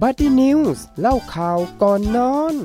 [0.00, 2.56] Buddy News เล่าข่าวก่อนนอน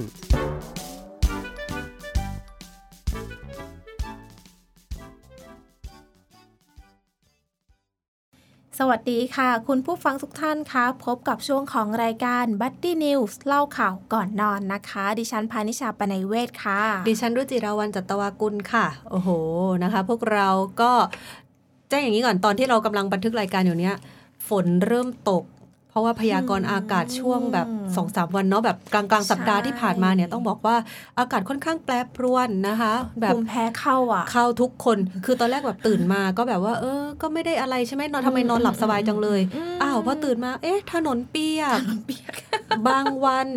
[8.79, 19.29] สวัสดีค่ะ คุณผู้ฟังทุกท่านคะ พบกับช่วงของรายการ Buddy News เล่าข่าวก่อนนอนนะคะ ดิฉันพานิชาปนัยเวศค่ะ ดิฉันรุจิราวันจัตวากุลค่ะ โอ้โห
[19.83, 20.49] นะคะ พวกเรา
[20.81, 20.91] ก็
[21.89, 23.95] แจ้งอย่างนี้ก่อนตอนที่เรากำลังบันทึกรายการอยู่เนี้ย
[24.47, 25.56] ฝนเริ่มตกเพ
[25.97, 30.75] ราะว่าพยากรณ์อากาศช่วงแบบ2อสวันเนาะแบบกลางกลางๆสัปดาห์ที่ผ่านมาเนี่ยต้องบอกว่า
[31.19, 42.33] อากาศค่อนข้างแปรปรวนนะคะ แบบภูมิแพ้เข้าอะ เข้าทุกคนคือตอนแรกแบบตื่นมาก็แบบว่า เออ ก็ไม่ได้อะไรใช่ไหมนอนทำไมนอนหลับสบายจังเลยอืมอ้าวพอตื่นมา เอ๊ะ ถนนเปียกเปียก
[42.87, 43.47] บางวัน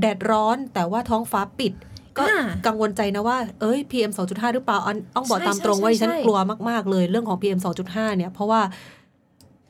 [0.00, 1.74] แดดร้อนแต่ว่าท้องฟ้าปิด
[2.18, 6.38] ก็อ่ากังวลใจนะว่า เอ้ย PM 2.5 หรือเปล่าอันต้องบอกใช่ตามตรงว่าใช่ดิฉันใช่กลัว
[6.68, 7.58] มาก ๆ เลยเรื่องของ PM
[7.88, 8.60] 2.5 เนี่ย เพราะว่า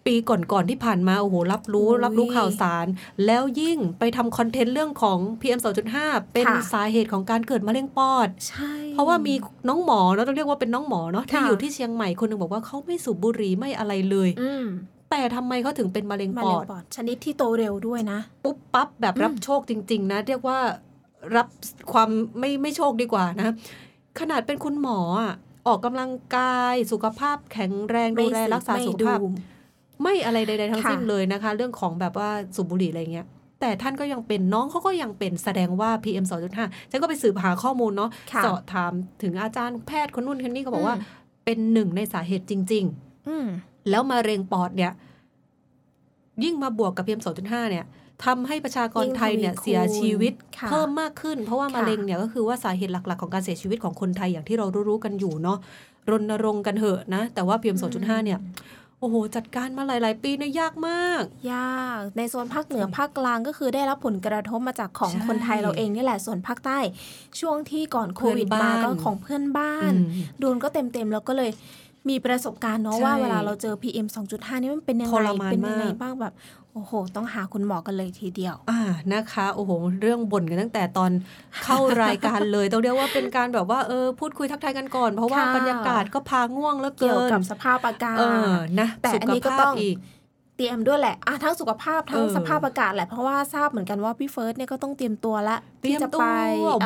[0.07, 2.87] ปีก่อนๆที่ผ่านมาโอ้โหรับรู้อุ๊ยรับรู้ข่าวสาร
[3.27, 5.61] แล้วยิ่งไปทำคอนเทนต์เรื่องของ PM
[5.97, 9.35] 2.5 เป็นค่ะสาเหตุของการเกิดมะเร็งปอด ใช่ เพราะว่ามี
[9.69, 14.67] น้องหมอเนาะต้องเรียกว่าเป็นน้องหมอเนาะที่ค่ะอยู่ที่เชียงใหม่คนหนึงบอกว่าเขาไม่สูบบุหรี่ไม่อะไรเลยอืม
[15.11, 20.59] แต่ทำไมเขาถึงเป็นมะเร็งมะปเร็องดปอด ชนิดที่โตเร็วด้วยนะ ปุ๊บปั๊บแบบรับอืมโชคจริง ๆ นะ เรียกว่า
[21.37, 21.47] รับ
[21.93, 23.51] ความไม่ไม่โชคดีกว่านะ
[24.21, 25.33] ขนาดเป็นคุณหมออะ
[25.67, 29.27] ออกกำลังกายสุขภาพแข็งแรงดูแลไม่รักษาไม่สุขภาพดู
[30.03, 33.27] ไม่อะไรใดๆทั้งค่ะสิ้นเลยนะคะ เรื่องของแบบว่าสูบบุหรี่อะไรเงี้ย
[33.61, 36.25] แต่ท่านก็ยังเป็นน้องเขาก็ยังเป็นแสดงว่า PM
[36.57, 43.47] 2.5ฉันก็ไปสืบหาข้อมูลเนาะค่ะสอบถามถึงอาจารย์แพทย์คนนู่นคนนี้ก็บอกว่าอืมเป็นหนึ่งในสาเหตุจริง ๆ อืม
[43.91, 44.93] แล้วมะเร็งปอดเนี่ย
[46.45, 47.85] ยิ่งมาบวกกับ PM 2.5เนี่ย
[48.25, 55.59] ทำให้ประชากรไทยเนี่ยยิ่งทวีคูณเสียชีวิตค่ะเพิ่มมากขึ้น เพราะว่าค่ะมะเร็งเนี่ยก็คือว่าสาเหตุหลักๆ ของการเสียชีวิตของคนไทยอย่างที่เรารู้ๆกันอยู่เนาะ
[56.11, 58.39] รณรงค์กันเถอะนะ แต่ว่า PM 2.5เนี่ย
[59.01, 66.79] โอ้โห จัดการมาหลาย ๆ ปีเนี่ยยากมาก ยาก ในโซนภาคเหนือภาคกลางก็คือได้รับผลกระทบมาจากของใช่คนไทยเราเองนี่แหละส่วนภาคใต้
[67.41, 71.51] ช่วงที่ก่อนโควิดเพื่อนมาบ้านก็ของเพื่อนบ้านอืมโดนก็เต็ม ๆ แล้วก็เลย
[72.09, 76.35] มีประสบการณ์เนาะใช่ว่าเวลาเราเจอ PM 2.5 นี่มันเป็นยังทไงรมานเป็นยังไงมากบ้างแบบ
[76.75, 78.81] โอ้โห ต้องหาคุณหมอกันเลยทีเดียว อ่า
[79.13, 79.71] นะคะ โอ้โห
[80.01, 81.11] เรื่องบ่นกันตั้งแต่ตอน
[81.65, 89.97] เข้ารายการเลย ต้องเรียกว่าเป็นการแบบว่าเออพูดคุยทักทายกันก่อน เพราะว่าค่ะบรรยากาศก็พาง่วงแล้วเกี่เกิยวนกับสภาพอากาศเออนะแต่สุอันขนี้ก็ภาต้พองอีก
[90.57, 96.27] เตรียมด้วยแหละอะทั้งสุขภาพทั้งเออสภาพอากาศแหละเพราะว่าทราบเหมือนกันว่าพี่เฟิร์สเนี่ยก็ต้องเตรียมตัวละเตรียมที่จะตัวไป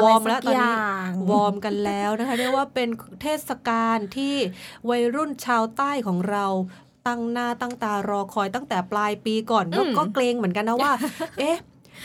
[0.03, 2.89] วอร์มแล้วะไสักตอนนี้ย่างวอร์มกันแล้วนะคะเรียกว่าเป็น
[3.23, 4.35] เทศกาลที่
[4.91, 6.47] วัยรุ่นชาวใต้ของเรา
[7.07, 10.93] ตั้งหน้าตั้งตารอคอยตั้งแต่ปลายปีก่อนแล้วก็เกรงเหมือนกันนะว่า
[11.39, 11.59] เอ๊ะ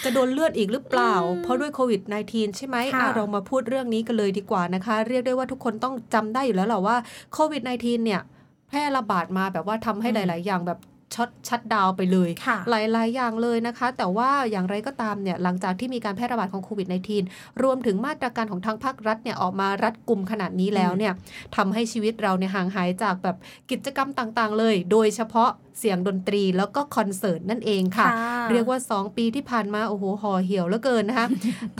[0.03, 6.97] จะโดนเลือดอีกหรือเปล่า เพราะด้วยโควิด -19 ใช่ไหมค่ะอะเรามาพูดเรื่องนี้กันเลยดีกว่านะคะ เรียกได้ว่าทุกคนต้องจำได้อยู่แล้วแหละว่า
[7.33, 8.21] โควิด -19 เนี่ย
[8.69, 10.79] แพร่ระบาดมาแบบว่าทำให้หลาย ๆ อย่างแบบ
[11.15, 16.87] ช็อตชัดดาวน์ไปเลยค่ะหลาย ๆ อย่างเลยนะคะ แต่ว่าอย่างไรก็ตามเนี่ยหลังจากที่มีการแพร่ระบาดของโควิด
[17.25, 21.13] -19 รวมถึงมาตรการของทางภาครัฐเนี่ยออกมารัดกลุ่มขนาดนี้แล้วเนี่ย
[21.55, 23.37] ทำให้ชีวิตเราเนี่ยห่างหายจากแบบ
[23.71, 25.49] กิจกรรมต่าง ๆ เลย โดยเฉพาะ
[25.79, 28.07] เสียงดนตรีแล้วก็คอนเสิร์ตนั่นเองค่ะ
[28.51, 31.27] เรียกว่า 2 ปีที่ผ่านมาโอ้โหห่อเหี่ยวเหลือเกินนะคะ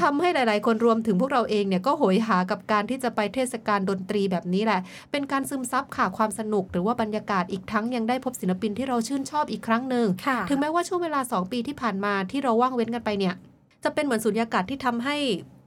[0.02, 4.80] ทำให้หลาย ๆ คนรวมถึงพวกเราเองเนี่ยก็โหยหากับการที่จะไปเทศกาลดนตรีแบบนี้แหละ
[5.12, 13.36] เป็นการซึมซับค่ะความสนุก หรือว่าบรรยากาศอีกทั้งยังได้พบศิลปินที่เราชื่นชอบอีกครั้งหนึ่งค่ะถึงแม้ว่าช่วงเวลา 2 ปีที่ผ่านมาที่เราว่างเว้นกันไปเนี่ย
[13.84, 15.18] จะเป็นเหมือนสุญญากาศที่ทำให้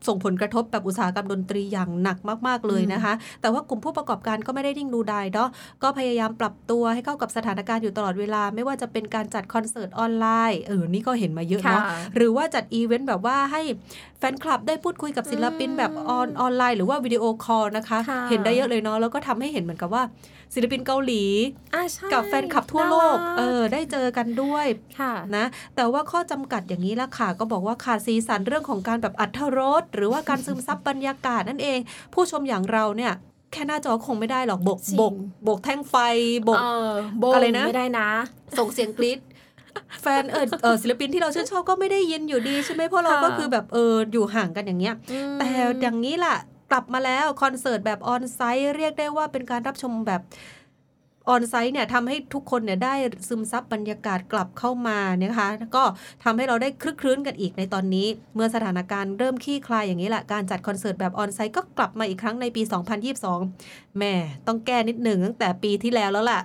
[0.06, 5.48] ส่งผลกระทบแบบอุตสาหกรรมดนตรีอย่างหนักมาก ๆ เลยนะคะ แต่ว่ากลุ่มผู้ประกอบการก็ไม่ได้นิ่งดูดายเนาะ
[5.82, 13.62] ก็พยายามปรับตัวให้เข้ากับสถานการณ์อยู่ตลอดเวลา ไม่ว่าจะเป็นการจัดคอนเสิร์ตออนไลน์เออนี่ก็เห็นมาเยอะเนาะค่ะหรือว่าจัดอีเวนต์แบบว่าให้
[14.18, 20.02] แฟนคลับได้พูดคุยกับศิลปินแบบออนออนไลน์หรือว่า video call นะคะค่ะเห็นได้เยอะเลยเนาะแล้วก็ทำให้เห็นเหมือนกับว่า
[20.54, 21.24] ศิลปินเกาหลี
[21.74, 24.66] อะใช่กับแฟนคลับทั่วโลกน่ารัเออได้เจอกันด้วย
[25.00, 25.44] ค่ะนะ
[25.76, 31.78] แต่ว่าข้อจำกัดอย่างนี้ละค่ะก็บอกว่าขาดสีสันเรื่องของการแบบอัธรสหรือว่าการซึมซับบรรยากาศนั่นเอง
[32.14, 33.12] ผู้ชมอย่างเราเนี่ย
[33.52, 35.14] แค่หน้าจอคงไม่ได้หรอกบกจริงบก
[35.46, 35.96] บกแท่งไฟ
[36.48, 38.08] บกเออโบงอะไรนะไม่ได้นะ
[38.58, 39.18] ส่งเสียงกรี๊ด
[40.02, 45.50] แฟนเออเออศิลปินที่เราชื่นชอบก็ไม่ได้ยินอยู่ดีใช่ไหมเพราะเราค่ะก็คือแบบเอออยู่ห่างกันอย่างเงี้ยอืมแต่
[45.82, 46.36] อย่างนี้ล่ะ
[46.70, 50.20] กลับมาแล้วคอนเสิร์ตแบบออนไซต์เรียกได้ว่าเป็นการรับชมแบบ
[51.28, 52.94] ออนไซต์เนี่ยทำให้ทุกคนเนี่ยได้
[53.28, 55.84] ซึมซับบรรยากาศกลับเข้ามานะคะก็
[56.24, 62.62] ทำให้เราได้คลึกคลื้นกันอีกในตอนนี้ เมื่อสถานการณ์เริ่มคลี่คลายอย่างนี้แหละการจัดคอนเสิร์ตแบบออนไซต์ก็กลับมาอีกครั้งในปี
[63.30, 64.14] 2022แม่
[64.46, 66.40] ต้องแก้นิดหนึ่งตั้งแต่ปีที่แล้วแล้วล่ะ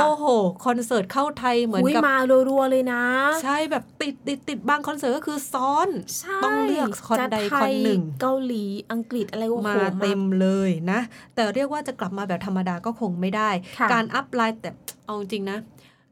[0.00, 0.24] โอ้โห
[0.64, 2.16] คอนเสิร์ตเข้าไทยเหมือนอุ๊ยกับมา
[2.48, 3.02] รัวๆเลยนะ
[3.42, 5.88] ใช่แบบติดติดติดบางคอนเสิร์ตก็คือซ้อน
[6.18, 11.00] ใช่ต้องเลือกคนใดจะไทคนหนึ่งเกาหลีอังกฤษอะไรโอ้โหมาเต็มเลยนะ
[11.34, 14.70] แต่เรียกว่าจะกลับมาแบบธรรมดาก็คงไม่ได้ค่ะการ up line แต่
[15.04, 15.58] เอาจริงนะ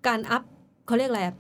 [0.07, 0.43] การ up
[0.87, 1.37] เขาเรียกอะไรอะ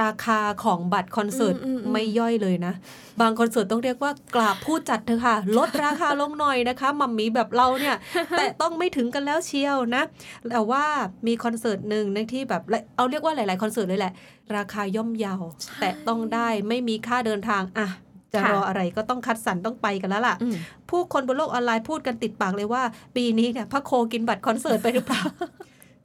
[0.00, 2.74] ราคาของบัตรคอนเสิร์ตอืมอืมอืมไม่ย่อยเลยนะ
[3.20, 7.96] บางคอนเสิร์ตต้องเรียกว่ากราบผู้จัดเถอะค่ะ ลดราคาลงหน่อยนะคะ มัมมี่แบบเราเนี่ย
[8.38, 10.02] แต่ต้องไม่ถึงกันแล้วเชียวนะ
[10.50, 10.84] แต่ว่า
[11.26, 12.62] มีคอนเสิร์ตหนึ่งในที่แบบ
[12.96, 14.12] เอาเรียกว่าหลาย ๆ คอนเสิร์ตเลยแหละ
[14.56, 17.88] ราคาย่อมเยาใช่แต่ต้องได้ไม่มีค่าเดินทางอะ
[18.32, 20.54] จะค่ะรออะไรก็ต้องคัดสรรต้องไปกันแล้วล่ะอืม
[20.90, 22.82] ผู้คนบนโลกออนไลน์พูดกันติดปากเลยว่า
[23.16, 25.22] ปีนี้เนี่ยพระโคกินบัตรคอนเสิร์ตไปหรือเปล่า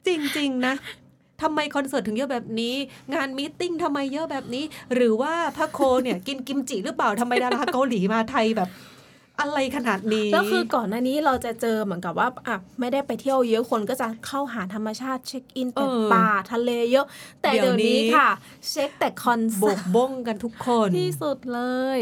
[0.07, 0.74] จริง ๆ นะ
[1.42, 2.76] ทำไมคอนเสิร์ตถึงเยอะแบบนี้
[3.14, 8.70] งาน meeting ทำไมเยอะแบบนี้ หรือว่าพระโคเนี่ยกินกิมจิหรือเปล่าทำไมดาราเกาหลีมาไทยแบบ
[9.40, 17.06] อะไรขนาดนี้แล้วคือก่อนหน้านี้เราจะเจอเหมือนกับว่าอะไม่ได้ไปเที่ยวเยอะคนก็จะเข้าหาธรรมชาติ check in แต่เออป่าทะเลเยอะ
[17.42, 18.30] แต่เดี๋เดี๋ยยววนี้นี้ค่ะ
[18.70, 21.62] เช็คแต่คอนโบเสิร์กตบงกันทุกคนที่สุดเล
[21.98, 22.00] ย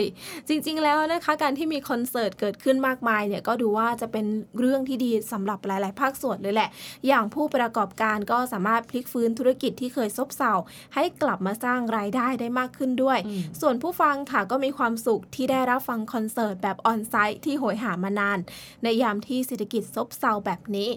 [0.48, 4.26] จริง ๆ แล้วนะคะ การที่มีคอนเสิร์ตเกิดขึ้นมากมายเนี่ยก็ดูว่าจะเป็น
[4.60, 6.70] เรื่องที่ดีสำหรับหลาย ๆ ภาคส่วนเลยแหละ
[7.08, 10.54] อย่างผู้ประกอบการก็สามารถพลิกฟื้นธุรกิจที่เคยซบเซา
[10.96, 18.40] ให้กลับมาสร้างรายได้ได้มากขึ้นด้วยอืมส่วนผู้ฟังค่ะก็มีความสุขที่ได้รับฟังคอนเสิร์ตแบบ onsite ที่โหยหามานาน
[18.84, 20.90] ในยามที่เศรษฐกิจซบเซาแบบนี้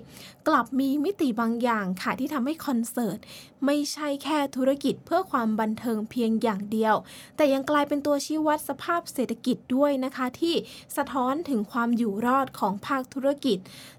[0.49, 3.19] กลับมีมิติบางอย่างค่ะที่ทำให้คอนเสิร์ต
[3.65, 6.95] ไม่ใช่แค่ธุรกิจเพื่อความบันเทิงเพียงอย่างเดียว
[7.37, 10.55] แต่ยังกลายเป็นตัวชี้วัดสภาพเศรษฐกิจด้วยนะคะ ที่
[10.97, 13.59] สะท้อนถึงความอยู่รอดของภาคธุรกิจ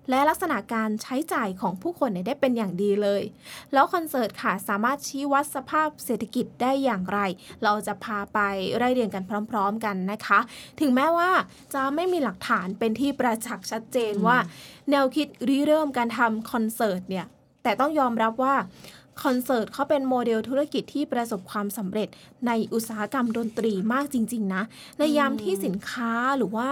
[0.09, 3.24] และลักษณะการใช้จ่ายของผู้คนเนี่ยได้เป็นอย่างดีเลย
[3.74, 7.19] แล้วคอนเสิร์ตค่ะสามารถชี้วัดสภาพเศรษฐกิจได้อย่างไร
[7.63, 8.39] เราจะพาไป
[8.77, 10.39] ไล่เรียงกันพร้อม ๆ กันนะคะ
[10.80, 11.31] ถึงแม้ว่า
[11.74, 14.38] จะไม่มีหลักฐานเป็นที่ประจักษ์ชัดเจนว่า
[14.92, 17.27] แนวคิดริเริ่มการทำคอนเสิร์ตเนี่ย
[17.63, 18.56] แต่ต้องยอมรับว่า
[19.24, 22.10] คอนเสิร์ตเขาเป็นโมเดลธุรกิจที่ประสบความสำเร็จ
[22.48, 24.64] ในอุตสาหกรรมดนตรีมากจริง ๆ นะ
[24.98, 26.69] ในยามที่สินค้าหรือว่า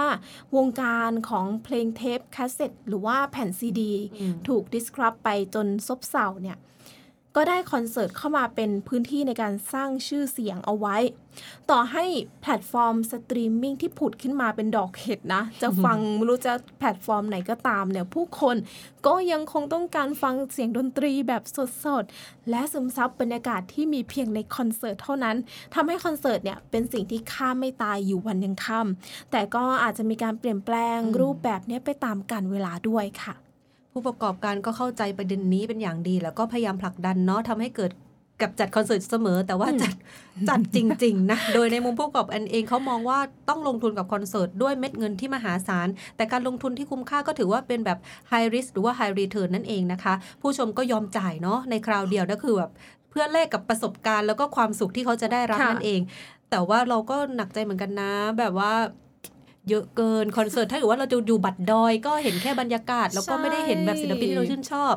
[0.55, 6.57] วงการของเพลงเทปคาสเซ็ตหรือว่าแผ่นซีดีอืมถูก disrupt ไปจนซบเซาเนี่ย
[7.35, 10.97] ก็ได้คอนเสิร์ตเข้ามาเป็นพื้นที่ในการสร้างชื่อเสียงเอาไว้
[11.69, 12.05] ต่อให้
[12.41, 18.55] แพลตฟอร์มสตรีมมิ่งที่ผุดขึ้นมาเป็นดอกเห็ดนะ จะฟังไม่รู้จะแพลตฟอร์มไหนก็ตามเนี่ยผู้คน
[19.07, 21.43] ก็ยังคงต้องการฟังเสียงดนตรีแบบ
[21.85, 25.35] สดๆ และซึมซับบรรยากาศที่มีเพียงในคอนเสิร์ตเท่านั้น
[25.75, 33.35] ทำให้คอนเสิร์ตเนี่ยเป็นสิ่งที่ฆ่าไม่ตายอยู่วันยังค่ำแต่ก็อาจจะมีการเปลี่ยนแปลงรูปแบบเนี้ยไปตามกาลเวลาด้วยค่ะ
[33.97, 37.91] ผู้ประกอบการก็เข้าใจประเด็นนี้เป็นอย่างดี แล้วก็พยายามผลักดันเนาะทำให้เกิด
[38.41, 39.93] กับจัดคอนเสิร์ตเสมอ แต่ว่าจัด
[40.49, 43.19] จัดจริง ๆ นะ โดยในมุมผู้ประกอบการเองเขามองว่า
[43.49, 47.99] ต้องลงทุนกับคอนเสิร์ตด้วยเม็ดเงินที่มหาศาล แต่การลงทุนที่คุ้มค่าก็ถือว่าเป็นแบบ
[48.31, 52.71] high risk หรือว่า high return นั่นเองนะคะ ผู้ชมก็ยอมจ่ายเนาะในคราวเดียวนั่นคือแบบ
[53.09, 56.01] เพื่อแลกกับประสบการณ์แล้วก็ความสุขที่เขาจะได้รับค่ะนั่นเอง
[56.49, 58.71] แต่ว่าเราก็หนักใจเหมือนกันนะ แบบว่า
[59.69, 64.93] เยอะเกินคอนเสิร์ตถ้าเกิดว่าเราจะอยู่บัตรดอย ก็เห็นแค่บรรยากาศ แล้วก็ไม่ได้เห็นแบบศิลปินที่เราชื่นชอบ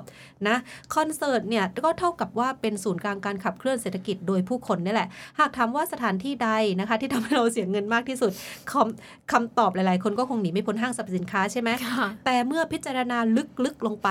[0.48, 0.56] นะ
[0.94, 6.50] คอนเสิร์ตเนี่ยก็เท่ากับว่าเป็นศูนย์กลางการขับเคลื่อนเศรษฐกิจโดยผู้คนนี่แหละ หากถามว่าสถานที่ใด
[6.80, 8.32] นะคะ ที่ทำให้เราเสียเงินมากที่สุด
[8.70, 13.18] คำคำตอบหลาย ๆ คนก็คงหนีไม่พ้นห้างสรรพสินค้าใช่ไหมค่ะแต่เมื่อพิจารณา
[13.64, 14.08] ลึกๆลงไป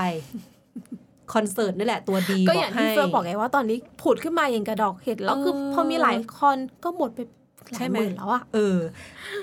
[1.33, 7.19] คอนเสิร์ตนี่แหละตัวดีก็บออย่างที่ให้เฟิร์นบอกไงว่าตอนนี้ผุดขึ้นมาอย่างกระดอกเห็ดแล้วคือเออพอมีหลายคอนก็หมดไป
[7.69, 8.77] หลาใช่ยไหหมมื่นแล้วอะเออ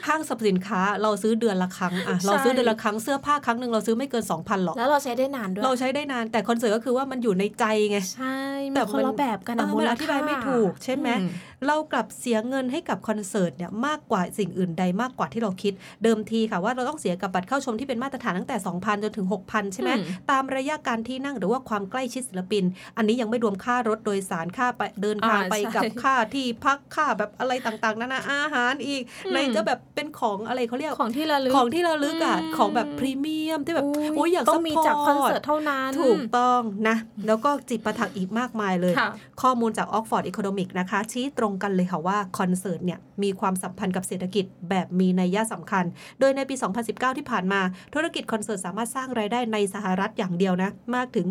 [0.06, 8.38] ห้างสรรพสินค้าเราซื้อเดือนละครั้งอะใช่เราซื้อเดือนละครั้งเสื้อผ้าครั้งหนึ่งเราซื้อไม่เกิน 2,000หรอกแล้วเราใช้ได้นานด้วยเราใช้ได้นานแต่คอนเสิร์ตก็คือว่ามันอยู่ในใจไงใช่
[8.70, 11.24] แต่มีคนมันละแบบกันเออะอมูมันลอธิบายไม่ถูก ใช่ไหมอื
[11.66, 15.72] เรากลับเสียเงินให้กับคอนเสิร์ตเนี่ยมากกว่าสิ่งอื่นใดมากกว่าที่เราคิด
[16.04, 22.64] เดิมทีค่ะว่าเราต้องเสียกับบัตรเข้าชมที่เป็นมาตรฐานตั้งแต่ 2,000 จนถึง 6,000 ใช่ไหมอืมตามระยะการที่นั่งหรือว่าความใกล้ชิดศิลปิน
[22.96, 39.10] อันนี้ยังไม่รวมค่ารถโดยสารค่าไปเดินทางอ่าไปใช่กับค่าที่พักค่าแบบอะไรต่างๆนานาอาหารอีกอืมในจะแบบเป็นของอะไรเขาเรียกของที่ระลึกของที่ระลึกอะอืมของแบบพรีเมียมที่แบบอุ๊ยโอ้ยอยากต้องมีจากคอนเสิร์ต support เท่านั้นถูกต้องนะแล้วก็จิตประทักอีกมากมายเลยค่ะ
[39.42, 45.84] ข้อมูลจาก Oxford Economic นะคะ ชี้ตรงกันเลยค่ะว่าคอนเสิร์ตเนี่ยมีความสัมพันธ์กับเศรษฐกิจแบบมีนัยยะสำคัญ
[46.20, 46.54] โดยในปี
[46.86, 47.60] 2019 ที่ผ่านมา
[47.94, 51.26] ธุรกิจคอนเสิร์ตสามารถสร้างรายได้ในสหรัฐอย่างเดียวนะ มากถึง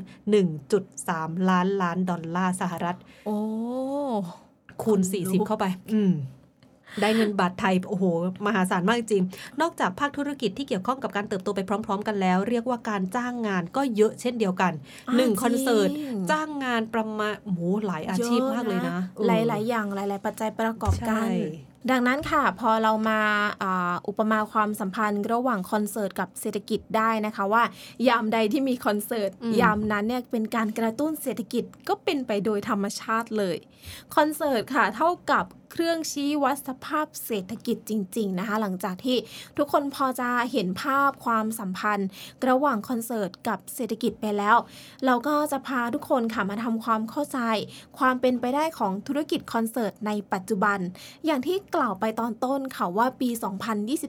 [0.74, 3.38] 1.3 ล้านล้านดอลลาร์สหรัฐ โอ้
[4.84, 6.14] คูณคนลุก40 เข้าไป อืม
[7.02, 8.06] ได้เงินบาทไทย โอ้โห
[8.46, 9.24] มหาศาลมากจริง
[9.62, 14.74] นอกจากภาคธุรกิจที่เกี่ยวข้องกับการเติบโตไปพร้อม ๆ กันแล้ว เรียกว่าการจ้างงานก็เยอะเช่นเดียวกัน
[15.08, 15.90] อ่าหนึ่งจริงคอนเสิร์ต
[16.32, 21.28] จ้างงานประมาณโอ้โหหลายอาชีพมากเลยนะเออหลาย ๆ อย่างหลาย ๆ ปัจจัยประกอบกันใช่
[21.92, 23.20] ดังนั้นค่ะ พอเรามา
[23.64, 27.64] อาอุปมาความสัมพันธ์ระหว่างคอนเสิร์ตกับเศรษฐกิจได้นะคะว่า
[28.08, 33.58] ยามใดที่มีคอนเสิร์ตอืมยามนั้นเนี่ยเป็นการกระตุ้นเศรษฐกิจก็เป็นไปโดยธรรมชาติเลย
[34.16, 39.18] คอนเสิร์ตค่ะ เท่ากับ เครื่องชี้วัดสภาพเศรษฐกิจจริง ๆ นะคะ หลังจากที่
[39.58, 42.08] ทุกคนพอจะเห็นภาพความสัมพันธ์
[42.48, 44.56] ระหว่างคอนเสิร์ตกับเศรษฐกิจไปแล้ว
[45.06, 47.40] เราก็จะพาทุกคนค่ะมาทำความเข้าใจ
[47.98, 50.80] ความเป็นไปได้ของธุรกิจคอนเสิร์ตในปัจจุบัน
[51.26, 53.30] อย่างที่กล่าวไปตอนต้นค่ะว่าปี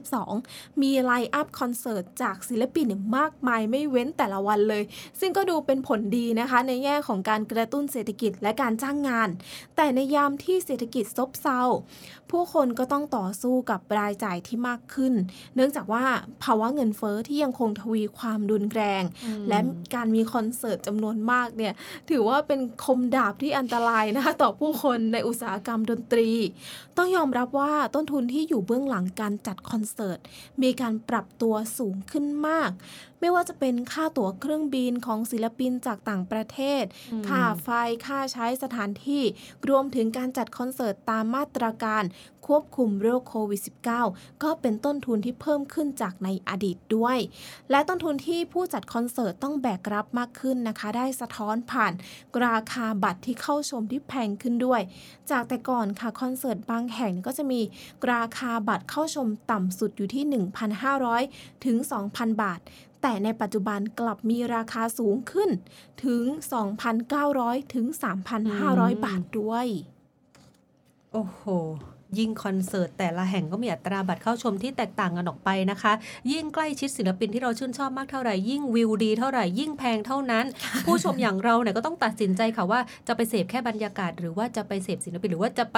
[0.01, 4.83] 2022 มี line up คอนเสิร์ตจากศิลปินมากมายไม่เว้นแต่ละวันเลย
[5.19, 9.29] ซึ่งก็ดูเป็นผลดีนะคะ ในแง่ของการกระตุ้นเศรษฐกิจและการจ้างงาน
[9.75, 11.54] แต่ในยามที่เศรษฐกิจซบเซา
[12.31, 15.13] ผู้คนก็ต้องต่อสู้กับรายจ่ายที่มากขึ้น
[15.55, 16.05] เนื่องจากว่า
[16.43, 19.03] ภาวะเงินเฟอ้อที่ยังคงทวีความรุนแรง
[19.49, 19.59] และ
[19.95, 21.73] การมีคอนเสิร์ตจำนวนมากเนี่ย
[22.09, 26.29] ถือว่าเป็นคมดาบที่อันตรายนะคะต่อผู้คนในอุตสาหกรรมดนตรี
[26.97, 30.19] ต้องยอมรับว่าต้นทุนที่อยู่เบื้องหลังการจัดคอนเสิร์ต
[30.61, 32.71] มีการปรับตัวสูงขึ้นมาก
[33.19, 36.83] ไม่ว่าจะเป็นค่าตั๋วเครื่องบินของศิลปินจากต่างประเทศ
[37.27, 37.69] ค่าไฟ
[38.05, 39.23] ค่าใช้สถานที่
[39.69, 42.03] รวมถึงการจัดคอนเสิร์ตตามมาตรการ
[42.47, 43.61] ควบคุมโรคโควิด
[44.01, 47.17] -19 ก็เป็นต้นทุนที่เพิ่มขึ้นจากในอดีตด้วย
[47.71, 51.93] และต้นทุนที่ผู้จัดคอนเสิร์ตต้องแบกรับมากขึ้นนะคะ ได้สะท้อนผ่าน
[52.45, 54.81] ราคาบัตรที่เข้าชมที่แพงขึ้นด้วย
[55.31, 57.61] จากแต่ก่อนค่ะคอนเสิร์ตบางแห่งก็จะมี
[58.13, 60.23] ราคาบัตรเข้าชมต่ำสุดอยู่ที่
[60.95, 61.77] 1,500 ถึง
[62.09, 62.61] 2,000 บาท
[63.07, 65.49] แต่ในปัจจุบันกลับมีราคาสูงขึ้น
[66.05, 66.23] ถึง
[66.99, 67.85] 2,900 ถึง
[68.45, 69.67] 3,500 บาทด้วย
[71.11, 71.41] โอ้โห
[72.17, 75.93] ยิ่งคอนเสิร์ตแต่ละแห่งก็มีอัตราบัตรเข้าชมที่แตกต่างกันออกไปนะคะ
[76.31, 80.45] ยิ่งใกล้ชิดศิลปินที่เราชื่นชอบมากเท่าไหร่ยิ่งวิวดีเท่าไหร่ยิ่งแพงเท่านั้น
[80.85, 85.77] ผู้ชมอย่างเราเนี่ยก็ต้องตัดสินใจค่ะว่าจะไปเสพแค่บรรยากาศ หรือว่าจะไปเสพศิลปินหรือว่าจะไป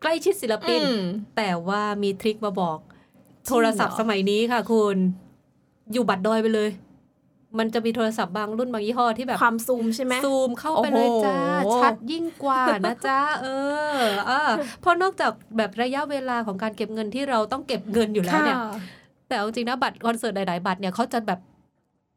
[0.00, 1.02] ใกล้ชิดศิลปินอืม
[1.36, 2.78] แต่ว่ามีทริคมาบอก
[3.46, 4.98] จริงเหรอโทรศัพท์สมัยนี้ค่ะคุณ
[5.92, 6.70] อยู่บัตรดอยไปเลย
[7.58, 13.46] มันจะมีโทรศัพท์บางรุ่นบางยี่ห้อที่แบบความซูมใช่ไหมซูมเข้าไปเลยจ้าโอ้โหชัดยิ่งกว่านะจ้าเอ
[13.96, 14.50] อเออ
[14.80, 18.70] เพราะนอกจากแบบระยะเวลาของการเก็บเงินที่เราต้องเก็บเงินอยู่แล้วเนี่ยค่ะ
[19.28, 21.40] แต่เอาจริงนะบัตรคอนเสิร์ตหลายๆบัตรเนี่ยเขาจะแบบ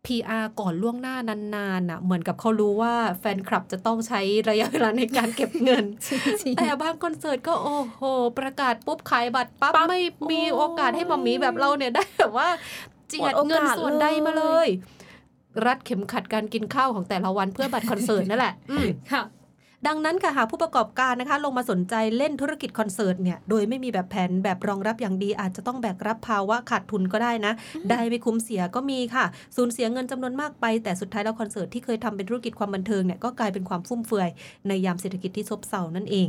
[0.06, 1.16] PR ก่อนล่วงหน้า
[1.56, 5.86] นานๆน่ะ เหมือนกับเขารู้ว่าแฟนคลับจะต้องใช้ระยะเวลาในการเก็บเงิน
[6.58, 8.04] แต่บางคอนเสิร์ตก็โอ้โห
[8.40, 12.48] ประกาศปุ๊บขายบัตรปั๊บปั๊บไม่มีโอ้โอกาสให้มามีแบบเราเนี่ยได้แบบว่า
[13.10, 14.70] เจียดหมดโอกาสเงินส่วนใดมาเลเลยย
[15.66, 19.24] รัดเข็มขัดการกินข้าวของแต่ละวันเพื่อบัตรคอนเสิร์ตนั่นแหละอืมค่ะ
[19.88, 27.54] ดังนั้นค่ะหากผู้ประกอบการนะคะ ลงมาสนใจเล่นธุรกิจคอนเสิร์ตเนี่ยโดยไม่มีแบบแผนแบบรองรับอย่างดีอาจจะต้องแบกรับภาวะขาดทุนก็ได้นะ
[27.90, 29.26] ได้ไม่คุ้มเสียก็มีค่ะ
[29.56, 34.30] สูญเสียเงินจำนวนมากไป แต่สุดท้ายแล้วคอนเสิร์ตที่เคยทำเป็นธุรกิจความบันเทิงเนี่ยก็กลายเป็นความฟุ่มเฟือย
[34.68, 36.28] ในยามเศรษฐกิจที่ซบเซานั่นเอง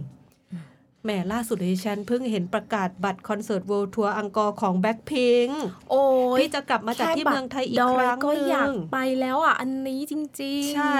[1.05, 5.53] แหมล่าสุดดิฉันเพิ่งเห็นประกาศบัตรคอนเสิร์ต World Tour encore ของ Blackpink
[5.91, 6.03] โอ้
[6.37, 10.99] ยที่จะกลับมาจัดที่เมืองไทยอีกดคอยรั้งก็หนึ่อยากงไปแล้วอะ อันนี้จริง ๆ ใช่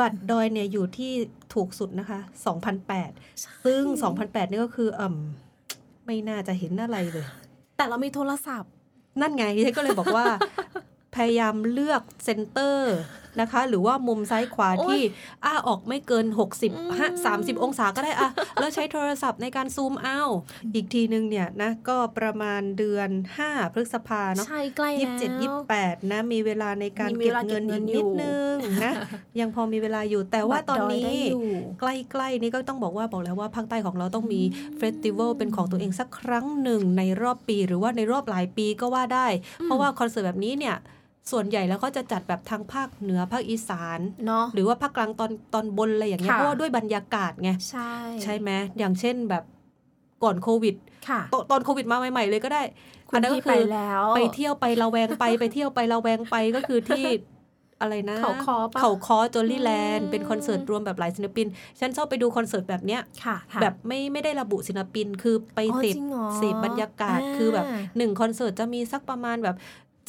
[0.00, 1.12] บัตรดอยเนี่ยอยู่ที่
[1.54, 2.20] ถูกสุดนะคะ
[2.92, 3.82] 2,008 ซึ่ง
[4.18, 7.26] 2,008 นี่ก็คืออ่ำไม่น่าจะเห็นอะไรเลย
[7.76, 8.72] แต่เรามีโทรศัพท์
[9.20, 10.26] นั่นไงดิฉันก็เลยบอกว่า
[11.16, 12.96] พยายามเลือกเซนเตอร์
[13.40, 15.00] นะคะ หรือว่ามุมซ้ายขวาโอ๊ยที่
[15.44, 16.48] อ้าออกไม่เกินอืม
[16.90, 20.20] 60ฮะ30 องศาก็ได้อะแล้วใช้โทรศัพท์ในการซูมเอา
[20.74, 23.10] อีกทีนึงเนี่ยนะก็ประมาณเดือน
[23.42, 28.92] 5 พฤษภาเนาะใช่ใกล้ยี่แล้สิบเจ็ดยี่วสิบแปดนะมีเวลาในการมีเก็เวบลาเงินเก็บเงิอีนกอยู่นิดนึงนะ
[29.40, 31.44] ยังพอมีเวลาอยู่แต่ว่าตอนบัรดยนี้ได้อยู่
[31.80, 34.40] ใกล้ๆนี่ก็ต้องบอกว่าบอกแล้วว่าภาคใต้ของเราต้องมี
[34.78, 39.26] เฟสติวัลเป็นของตัวเองสักครั้งหนึ่งในรอบปี หรือว่าในรอบหลายปีก็ว่าได้
[39.64, 40.76] เพราะว่าคอนเสิร์ตแบบนี้เนี่ย
[41.30, 49.44] ส่วนใหญ่แล้วก็จะจัดแบบทางภาคเหนือภาคอีสานเนาะหรือว่าภาคกลางตอนตอนบนอะไรอย่างเงี้ยค่ะเพราะว่าด้วยบรรยากาศไงใช่ใช่ไหมอย่างเช่นแบบ
[50.22, 50.74] ก่อนโควิด
[51.08, 52.62] ค่ะตตอนโควิดมาใหม่ ๆ เลยก็ได้
[53.08, 57.04] คุอันณนั้นก็ที่คืไปอแล้วไปเที่ยวไประแวงไปไปเที่ยวไประแวงไปก็คือที่
[57.80, 61.46] อะไรนะ เขาคอปะเขาคอจอลลี่แลนอืด์มเป็นคอนเสิร์ตรวมแบบหลายศิลปิน
[61.80, 69.56] ฉันชอบไปดูคอนเสิร์ตแบบเนี้ยค่ะค่ะแบบไม่ไม่ได้ระบุศิลปินคือไปอ๋อเสพจริงเหรอเสพบรรยากาศอ่าคือแบบหนึ่งคอนเสิร์ตจะมีสักประมาณแบบ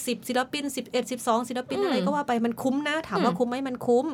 [0.05, 4.05] สิบศิลปินสิบเอ็ดสิบสองศิลปินอืมอะไรก็ว่าไปมันคุ้มนะ ถามว่าอืมคุ้มไหมมันคุ้ม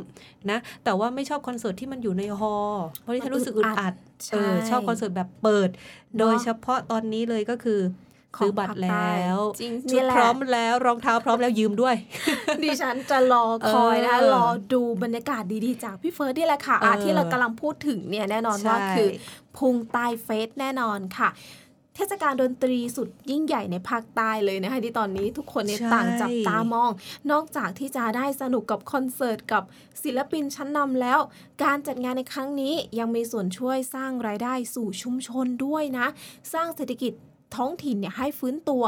[0.52, 3.94] นะ แต่ว่าไม่ชอบคอนเสิร์ตที่มันอยู่ใน hall เพราะที่ฉันรู้สึกอึดอัด
[4.26, 7.80] ใช่เออชอบคอนเสิร์ตแบบเปิดเนอะโดยเฉพาะตอนนี้เลยก็คือ
[8.38, 11.96] ของซื้อบัตรแล้วจริงชุดนี่แหละพร้อมแล้วรองเท้าพร้อมแล้วยืมด้วย
[12.64, 19.08] ดิฉันจะรอคอยนะคะเออรอดูบรรยากาศดีๆ จากพี่เฟิร์สนี่แหละค่ะอะเออที่เรากำลังพูดถึงเนี่ยแน่นอนว่าใช่คือ
[19.58, 21.30] พุ่งใต้เฟสแน่นอนค่ะ
[21.98, 26.92] เทศกาลดนตรีสุดยิ่งใหญ่ในภาคใต้เลยนะคะที่ตอนนี้ทุกคนเนี่ยใช่ต่างจับตามอง
[27.32, 29.64] นอกจากที่จะได้สนุกกับคอนเสิร์ตกับ
[30.04, 31.20] ศิลปินชั้นนำแล้ว
[31.64, 36.08] การจัดงานในครั้งนี้ยังมีส่วนช่วยสร้างรายได้สู่ชุมชนด้วยนะ
[36.54, 37.14] สร้างเศรษฐกิจ
[37.56, 38.84] ท้องถิ่นเนี่ยให้ฟื้นตัว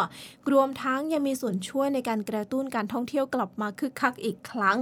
[0.51, 4.77] รวมทั้งยังมีส่วนช่วยในการกระตุ้นการท่องเที่ยวกลับมาคึกคักอีกครั้ง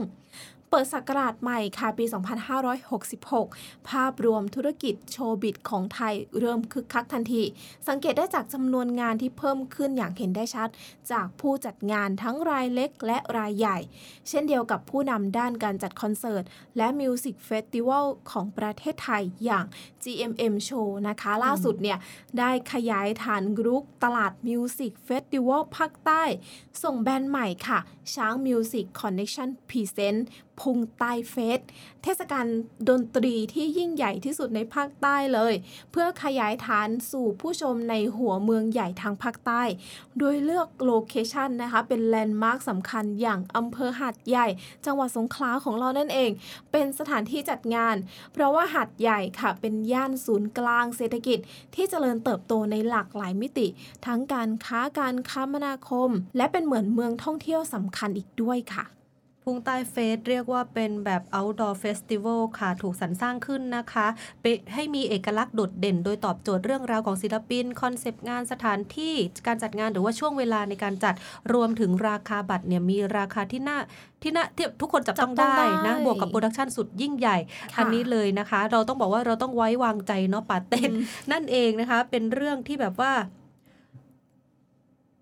[0.69, 2.05] เปิดศักราชใหม่ค่ะปี
[2.95, 7.43] 2566 ภาพรวมธุรกิจโชว์บิตของไทยเริ่มคึกคักทันที
[7.87, 10.69] สังเกตได้จากจำนวนงานที่เพิ่มขึ้นอย่างเห็นได้ชัด
[11.11, 13.77] จากผู้จัดงานทั้งรายเล็กและรายใหญ่
[14.29, 16.43] เช่นเดียวกับผู้นำด้านการจัดคอนเสิร์ต
[16.77, 19.65] และ music festival ของประเทศไทยอย่าง
[20.03, 21.97] GMM Show นะคะ ล่าสุดเนี่ย
[22.39, 26.23] ได้ขยายฐานบุกตลาด music festival ภาคใต้
[26.83, 27.79] ส่งแบรนด์ใหม่ค่ะ
[28.13, 30.27] ช้าง Music Connection present
[30.61, 31.59] พุ่งใต้เฟส
[32.03, 32.45] เทศกาล
[32.89, 35.53] ดนตรีที่ยิ่งใหญ่ที่สุดในภาคใต้เลย
[35.91, 39.61] เพื่อขยายฐานสู่ผู้ชมในหัวเมืองใหญ่ทางภาคใต้
[40.19, 44.47] โดยเลือก location นะคะ เป็น landmark สำคัญอย่างอำเภอหาดใหญ่
[44.85, 46.31] จังหวัดสงขลาของเรานั่นเอง
[46.71, 47.95] เป็นสถานที่จัดงาน
[48.33, 51.39] เพราะว่าหาดใหญ่ค่ะ เป็นย่านศูนย์กลางเศรษฐกิจ
[51.75, 53.67] ที่เจริญเติบโตในหลากหลายมิติ
[54.05, 58.85] ทั้งการค้าการคมนาคม และเป็นเหมือนเมืองท่องเที่ยวสำคัญอีกด้วยค่ะ
[59.49, 64.07] พุ่งใต้เฟสเรียกว่าเป็นแบบ outdoor festival ค่ะ ถูกสรรสร้างขึ้นนะคะ
[64.41, 69.13] เปให้มีเอกลักษณ์โดดเด่น โดยตอบโจทย์เรื่องราวของศิลปิน concept งานสถานที่
[69.47, 71.13] การจัดงานหรือว่าช่วงเวลาในการจัด
[71.53, 73.77] รวมถึงราคาบัตรเนี่ยมีราคาที่น่า
[74.21, 77.37] ที่น่าที่ทุกคนจับต้องจับต้องได้นะได้บวกกับ production สุดยิ่งใหญ่
[77.73, 83.13] ค่ะอันนี้เลยนะคะ เราต้องบอกว่าเราต้องไว้วางใจเนาะป๋าเต็ดอืมนั่นเองนะคะ เป็นเรื่องที่แบบว่า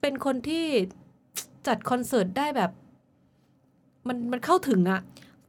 [0.02, 0.66] เป็นคนที่
[1.68, 2.72] จัดคอนเสิร์ตได้แบบ
[4.08, 5.02] มันมันเข้าถึงอะ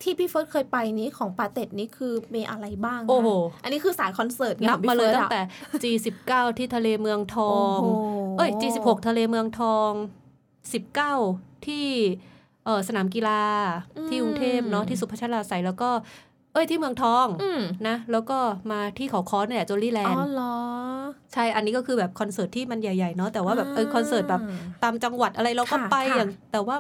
[0.02, 3.28] ที่พี่เฟิร์สเคยไปนี้ของป๋าเต็ดนี่คือมีอะไรบ้างคะโอ้โห
[3.62, 5.42] อันนี้คือสายคอนเสิร์ตไงนับของพี่มาเลยฟิร์สตั้งอะแต่
[5.82, 7.88] G19 ที่ทะเลเมืองทองโอ้โห
[8.38, 9.90] เอ้ย G16 ทะเลเมืองทอง
[10.94, 11.86] 19 ที่
[12.64, 13.42] เออสนามกีฬา
[14.08, 15.90] ที่กรุงเทพเนาะที่ศุภชลาศัยแล้วก็
[16.52, 18.38] เอ้ยที่เมืองทองอืมนะ แล้วก็
[18.70, 20.56] มาที่เขาค้อเนี่ย Jolly Land อ๋อเหรอ
[21.32, 24.42] ใช่ อันนี้ก็คือแบบคอนเสิร์ตที่มันใหญ่ๆเนาะแต่ว่าแบบเออคอนเสิร์ตแบบ
[24.82, 26.76] ตามจังหวัดอะไรเราก็ค่ะไปค่ะอย่างแต่ว่า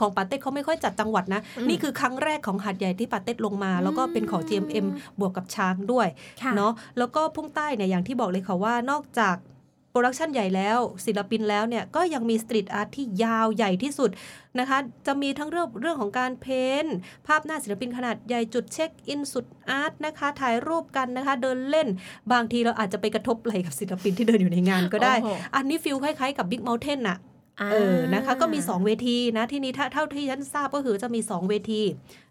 [0.00, 4.86] ของป๋าเต็ดเขาไม่ค่อยจัดจังหวัดนะอืมนี่คือครั้งแรกของหาดใหญ่ที่ป๋าเต็ดลงมา แล้วก็เป็นของ GMM
[5.20, 6.08] บวกกับช้างด้วย
[6.42, 9.36] ค่ะเนาะแล้วก็พุ่งใต้เนี่ยอย่างที่บอกเลยค่ะว่านอกจาก
[9.92, 14.10] production ใหญ่แล้ว ศิลปินแล้วเนี่ยก็ยังมี street art ที่ยาวใหญ่ที่สุด
[14.58, 16.94] นะคะ จะมีทั้งเรื่องเรื่องของการ paint
[17.26, 21.88] ภาพหน้าศิลปินขนาดใหญ่จุด check in สุด art นะคะ ถ่ายรูปกันนะคะ เดินเล่น
[22.32, 27.29] บางทีเราอาจจะไปกระทบไหล่กับศิลปินที่เดินอยู่ในงานก็ได้โอ้โหอันนี้ feel คล้ายๆกับ Big Mountain น่ะา
[27.72, 31.82] เออนะคะ ก็มี 2 เวทีนะที่นี้ถ้าเท่าที่ฉันทราบก็คือจะมี 2 เวที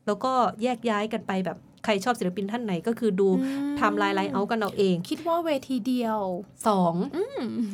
[0.05, 0.31] แล้วก็
[0.63, 6.19] แยกย้ายกันไปแบบใครชอบศิลปินท่านไหนก็คือดูอืมทำลายไลน์เอากันเอาเอง คิดว่าเวทีเดียว
[6.67, 6.95] สอง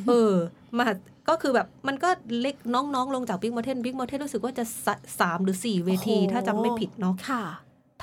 [0.08, 0.34] เออ
[0.78, 0.86] มา
[1.30, 7.44] ก็คือแบบมันก็เล็กน้องๆ ลงจาก Big Mountain Big Mountain รู้สึกว่าจะสะสามหรือ4เวทีโอ้โหถ้าจำไม่ผิดเนาะค่ะ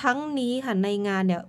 [0.03, 1.43] ทั้งนี้ค่ะในงานเนี่ย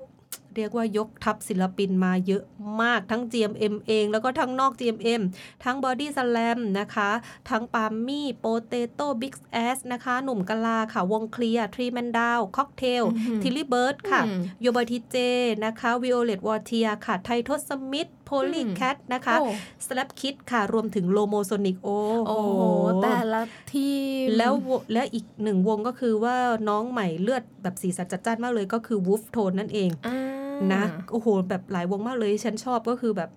[0.57, 2.43] เรียกว่ายกทัพศิลปินมาเยอะ
[2.81, 5.21] มากทั้ง GMM เอง แล้วก็ทั้งนอก GMM
[5.63, 7.09] ทั้ง Body Slam นะคะ
[7.49, 13.95] ทั้งปาล์มมี่ Potato Big Ass นะคะ หนุ่มกะลาค่ะ วง Klear Three Man Down Cocktail อือหือ Tilly Birds
[14.11, 15.17] ค่ะอืม UrboyTJ
[15.65, 19.47] นะคะ Violette Wautier ค่ะ Taitosmith Poly อืม Cat นะคะโอ้
[19.86, 21.89] Slapkiss ค่ะ รวมถึง Lomosonic โอ
[22.27, 22.61] โอ้โห
[23.03, 23.41] แต่ละ
[23.73, 23.91] ที
[24.23, 26.35] มแล้วและอีกหนึ่งวงก็คือว่า
[26.69, 30.42] น้องใหม่เลือดแบบสีสันจัดจ้านมากเลยก็คือ Wolf Tone นั่นเองอ่า
[30.73, 33.30] นะโอ้โหแบบหลายวงมากเลยฉันชอบก็คือแบบ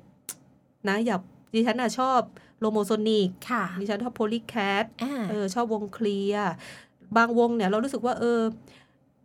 [0.89, 1.21] นะอยาก
[1.55, 2.21] ดิฉันอะชอบ
[2.61, 6.53] Lomosonic ค่ะดิฉันชอบ Polycat อ่าเออชอบวง Klear
[7.17, 8.41] บางวงเนี่ยเรารู้สึกว่าเออ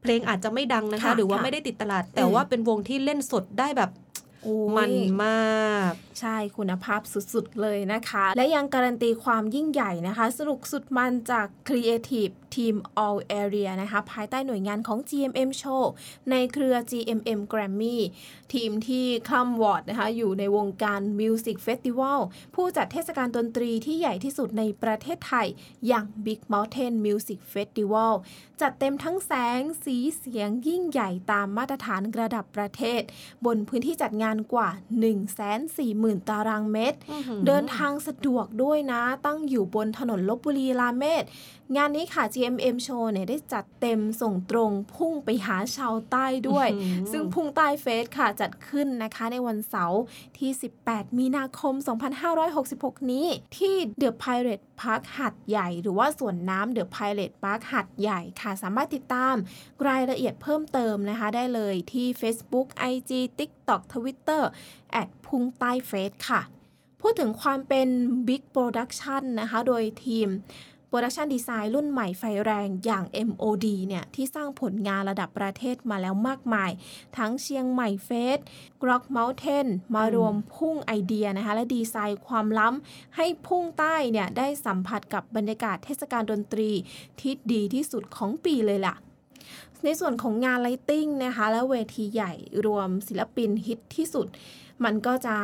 [0.02, 4.11] เพลงอาจจะไม่ดังนะคะค่ะหรือว่าค่ะไม่ได้ติดตลาด แต่อืมว่าเป็นวงที่เล่นสดได้แบบโอ้ย
[4.78, 12.76] มันมาก ใช่คุณภาพสุดๆเลยนะคะ และยังการันตีความยิ่งใหญ่นะคะ สนุกสุดมันจาก Creative Team
[13.06, 15.84] All Area นะคะ ภายใต้หน่วยงานของ GMM Show
[16.32, 17.98] ในเครือ GMM Grammy
[18.54, 22.20] ทีมที่คล่ำวอร์ดนะคะ อยู่ในวงการ Music Festival
[22.56, 25.48] ผู้จัดเทศกาลดนตรีที่ใหญ่ที่สุดในประเทศไทย
[25.88, 28.14] อย่าง Big Mountain Music Festival
[28.62, 33.02] จัดเต็มทั้งแสงสีเสียงยิ่งใหญ่ตามมาตรฐานระดับประเทศ
[33.46, 34.70] บนพื้นที่จัดงานกว่า
[35.50, 36.98] 140,000 ตารางเมตร
[37.48, 41.24] เดินทางสะดวกด้วยนะ ตั้งอยู่บนถนนลบบุรีรามเมศ
[41.78, 50.02] งานนี้ค่ะ GMM Show เนี่ยได้จัดเต็มส่งตรงพุ่งไปหาชาวใต้ด้วยอื้อหือซึ่งพุ่งใต้เฟสค่ะจัดขึ้นนะคะในวันเสาร์
[50.38, 50.52] ที่
[50.84, 51.74] 18 มีนาคม
[52.42, 59.36] 2566 นี้ ที่ The Pirate Park หัดใหญ่ หรือว่าสวนน้ำ The Pirate Park หัดใหญ่ค่ะ สามารถติดตาม
[59.88, 64.44] รายละเอียดเพิ่มเติมนะคะ ได้เลยที่ Facebook IG TikTok Twitter
[64.92, 66.42] แอดพุ่งใต้เฟสค่ะ
[67.02, 67.88] พูดถึงความเป็น
[68.28, 70.30] Big Production นะคะ โดยทีม
[70.94, 76.72] Production Design รุ่นใหม่ไฟแรงอย่าง MOD เนี่ยที่สร้างผลงานระดับประเทศมาแล้วมากมาย
[77.18, 78.40] ทั้งเชียงใหม่เฟส
[78.88, 86.72] Rock Mountain มารวมพุ่งไอเดียนะคะ และดีไซน์ความล้ำให้พุ่งใต้เนี่ยได้สัมผัสกับบรรยากาศเทศกาลดนตรี
[87.20, 88.96] ที่ดีที่สุดของปีเลยล่ะ
[89.86, 92.34] ในส่วนของงานไลติ้งนะคะและเวทีใหญ่
[92.66, 94.28] รวมศิลปินฮิตที่สุด
[94.86, 95.36] มันก็จะ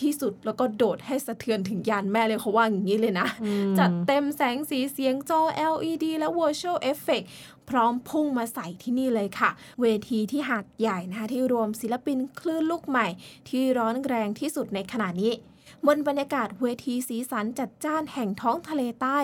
[0.00, 3.28] ที่สุดแล้วก็โดดให้สะเทือนถึงยานแม่เลยเขาว่าอย่างนี้เลยนะ
[3.78, 5.40] จัดเต็มแสงสีเสียงจอ
[5.72, 7.26] LED และ Virtual Effect
[7.68, 13.06] พร้อมพุ่งมาใส่ที่นี่เลยค่ะ เวทีที่หาดใหญ่นะคะที่รวมศิลปินคลื่นลูกใหม่
[13.48, 15.32] ที่ร้อนแรงที่สุดในขณะนี้
[15.86, 19.18] บนบรรยากาศเวทีสีสันจัดจ้านแห่งท้องทะเลใต้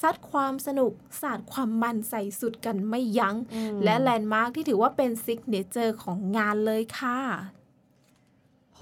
[0.00, 3.36] ซัดความสนุก สาดความมันใส่สุดกันไม่ยั้ง
[3.84, 7.18] และ landmark ที่ถือว่าเป็น signature ของงานเลยค่ะ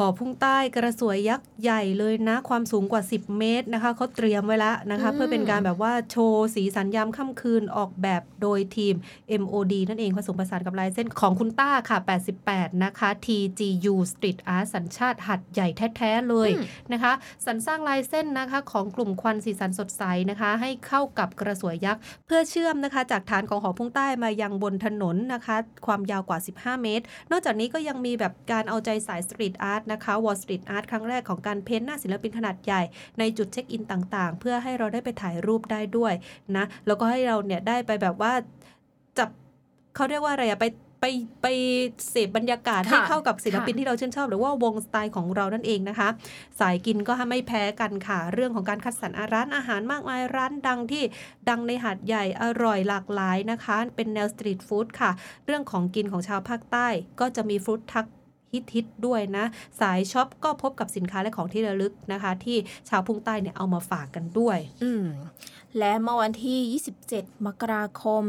[0.00, 8.94] หอพุ่งใต้กระสวยยักษ์ใหญ่เลยนะ ความสูงกว่า 10 เมตรนะคะเขาเตรียมไว้แล้วนะคะอืมเพื่อเป็นการแบบว่าโชว์สีสันยามค่ำคืนออกแบบโดยทีม
[9.42, 11.98] MOD นั่นเองผสมผสานกับลายเส้นของคุณต้าค่ะ
[12.40, 17.12] 88 นะคะ TGU Street Art สัญชาติหาดใหญ่แท้ ๆ เลยอืมนะคะ
[17.46, 25.56] สรรสร้างลายเส้นนะคะของกลุ่มควันสีสันสดใสนะคะ ให้เข้ากับกระสวยยักษ์เพื่อเชื่อมนะคะจากฐานของหอพุ่งใต้มายังบนถนนนะคะ
[25.86, 32.82] ความยาวกว่า 15 เมตร นอกจากนี้ก็ยังมีแบบการเอาใจสาย street art นะคะ wall street art ครั้งแรกของการ paint หน้าศิลปินขนาดใหญ่
[33.18, 36.12] ในจุด check in ต่างๆ เพื่อให้เราได้ไปถ่ายรูปได้ด้วย
[36.56, 38.32] นะแล้วก็ให้เราเนี่ยได้ไปแบบว่า
[39.18, 39.28] จับ
[39.94, 40.66] เขาเรียกว่าอะไรอะไป
[41.02, 41.06] ไป
[41.42, 41.46] ไป
[42.10, 46.08] เสพบรรยากาศค่ะให้เข้ากับศิลปินค่ะที่เราชื่นชอบ หรือว่าวงสไตล์ของเรานั่นเองนะคะ
[46.60, 51.02] สายกินก็ไม่แพ้กันค่ะ เรื่องของการคัดสรรร้านอาหารมากมายร้านดังที่
[51.48, 55.10] ดังในหาดใหญ่อร่อยหลากหลายนะคะ เป็นแนว street food ค่ะ
[55.46, 56.88] เรื่องของกินของชาวภาคใต้
[57.20, 58.06] ก็จะมี food truck
[58.52, 59.44] ฮิตฮิตๆด้วยนะ
[59.80, 62.56] สายช็อปก็พบกับสินค้าและของที่ระลึกนะคะ ที่
[62.88, 64.92] ชาวพุ่งใต้เนี่ยเอามาฝากกันด้วยอื
[65.78, 68.22] และเมื่อวันที่ 27 มกราคม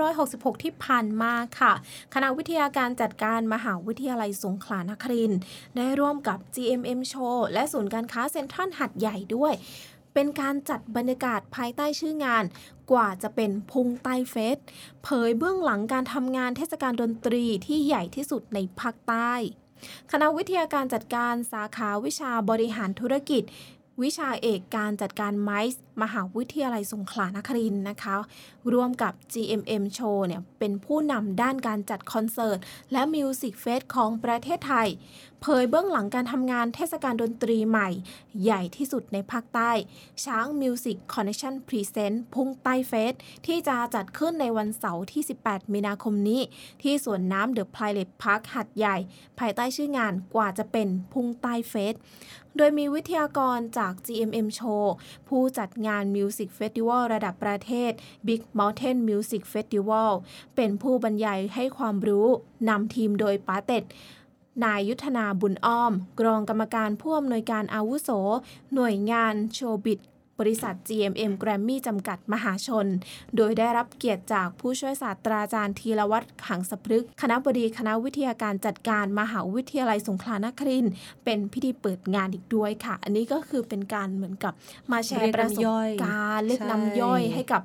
[0.00, 1.72] 2566 ที่ผ่านมาค่ะ
[2.14, 5.32] คณะวิทยาการจัดการมหาวิทยาลัยสงขลานคริน
[5.76, 9.52] ได้ร่วมกับ GMM Show และศูนย์การค้าเซ็นทรัลหัดใหญ่ด้วย
[10.14, 12.44] เป็นการจัดบรรยากาศภายใต้ชื่องาน
[12.90, 14.58] กว่าจะเป็นพุงใต้เฟส
[15.04, 19.32] เผยเบื้องหลังการทำงานเทศกาลดนตรีที่ใหญ่ที่สุดในภาคใต้
[20.12, 23.42] คณะวิทยาการจัดการสาขาวิชาบริหารธุรกิจ
[24.02, 28.14] วิชาเอกการจัดการ MICE มหาวิทยาลัยสงขลานครินทร์นะคะ
[28.72, 32.58] ร่วมกับ GMM Show เนี่ยเป็นผู้นำด้านการจัดคอนเสิร์ต
[32.92, 34.88] และ music fest ของประเทศไทย
[35.42, 37.88] เผยเบื้องหลังการทำงานเทศกาลดนตรีใหม่
[38.42, 39.70] ใหญ่ที่สุดในภาคใต้
[40.24, 43.14] ช้าง Music Connection present พุ่งใต้ Fest
[43.46, 46.40] ที่จะจัดขึ้นในวันเสาร์ที่ 18 มีนาคมนี้
[46.82, 48.96] ที่สวนน้ำ The Pirate Park หาดใหญ่
[49.38, 51.94] ภายใต้ชื่องานกว่าจะเป็นพุ่งใต้ Fest
[52.56, 54.84] โดยมีวิทยากรจาก GMM Show
[55.28, 57.92] ผู้จัดงาน Music Festival ระดับประเทศ
[58.26, 60.10] Big Mountain Music Festival
[60.56, 62.26] เป็นผู้บรรยายให้ความรู้
[62.68, 63.84] นำทีมโดยป๋าเต็ด
[64.64, 68.10] นายยุทธนาบุญอ้อม รองกรรมการผู้อำนวยการอาวุโส
[68.74, 70.00] หน่วยงาน Showbiz
[70.40, 72.86] บริษัท GMM Grammy จำกัดมหาชน
[73.36, 80.92] โดยได้รับเกียรติจากผู้ช่วยศาสตราจารย์ธีรวัตรขังสพฤกษ์คณะบดีคณะวิทยาการจัดการมหาวิทยาลัยสงขลานครินทร์
[81.24, 84.52] เป็นพิธีเปิดงานอีกด้วยค่ะ อันนี้ก็คือเป็นการเหมือนกับ
[84.90, 87.62] มาแชเรียร์กประสน้ำย่บอยการณ์เรียกใช่น้ำย่อยให้กับ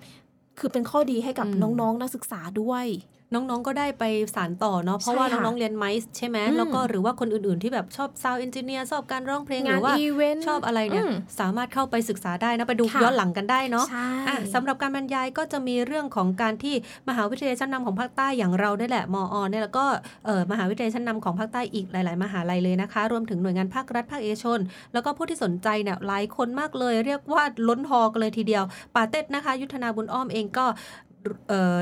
[0.59, 2.85] คือเป็นข้อดีให้กับอืมน้องๆนักศึกษาด้วย
[3.33, 4.03] น้องๆก็ได้ไป
[4.35, 16.75] สารต่อเนาะเพราะว่าใช่ค่ะน้องๆเรียนไมซ์ใช่ไหมอืมแล้วก็หรือว่าคนอื่นๆที่แบบชอบซาวด์เอนจิเนียร์ชอบการร้องเพลงหงารืนอว่าอีเวนต์ชอบอะไรเนี่ยอืมสามารถเข้าไปศึกษาได้นะไปดูค่ะย้อนหลังกันได้เนาะใช่อะสำหรับการบรรยายก็จะมีเรื่องของการที่
[17.09, 19.85] มหาวิทยาลัยชั้นนำของภาคใต้อย่างเราเนี่ยแหละมอเนี่ยแล้วก็
[20.25, 24.59] เอ่อมหาวิทยาลัยชั้นนำของภาคใต้อีกหลาย ๆ มหาลัยเลยนะคะ รวมถึงหน่วยงานภาครัฐภาคเอกชน
[24.93, 28.63] แล้วก็ผู้ที่สนใจเนี่ยหลายคนมากเลย เรียกว่าล้นฮอกันเลยทีเดียว
[28.95, 31.08] ปาเต็ดนะคะ ยุทธนาบุญอ้อมเองก็เอ่อ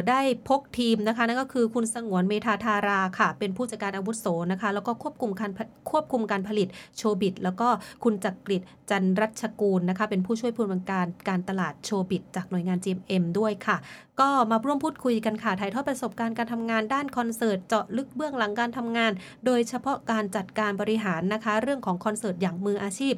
[0.09, 5.51] ได้พกทีมนะคะนั่นก็คือคุณสงวนเมธาธาราค่ะ เป็นผู้จัดการอาวุโสนะคะ แล้วก็ควบคุมการ
[5.91, 7.67] ควบคุมการผลิตโชบิดแล้วก็
[8.03, 13.77] คุณจักริด จันรัชกูลนะคะ เป็นผู้ช่วยผู้อำนวยการการตลาดโชบิดจากหน่วยงาน GMM ด้วยค่ะ
[14.19, 19.11] ก็มาร่วมพูดคุยกันค่ะถ่ายทอดประสบการณ์การทำงานด้านคอนเสิร์ตเจาะลึกเบื้องหลังการทำงาน
[19.45, 23.13] โดยเฉพาะการจัดการบริหารนะคะ เรื่องของคอนเสิร์ตอย่างมืออาชีพ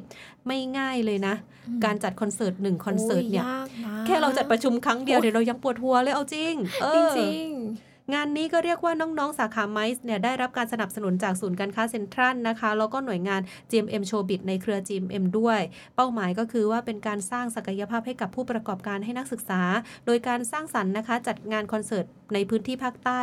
[0.46, 1.34] ไม่ง่ายเลยนะ
[1.84, 7.48] การจัดคอนเสิร์ตหนึ่งคอนเสิร์ตเนี่ยโอ้ากนะแค่เราจัดประชุมครั้งเดียวเดี๋ยวเรายังปวดหัวเลยเอาจริงเออจริง
[8.14, 15.60] งานนี้ก็เรียกว่าน้องๆ สาขา MICE เนี่ยได้รับการสนับสนุนจากศูนย์การค้าเซ็นทรัลนะคะ แล้วก็หน่วยงาน GMM Showbiz ในเครือ GMM ด้วย
[15.96, 19.62] เป้าหมายก็คือว่าเป็นการสร้างศักยภาพให้กับผู้ประกอบการให้นักศึกษา
[20.06, 23.20] โดยการสร้างสรรค์นะคะ จัดงานคอนเสิร์ต ในพื้นที่ภาคใต้